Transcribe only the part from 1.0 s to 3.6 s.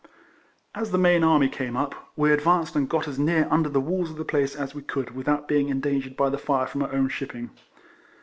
army came up, we advanced and got as near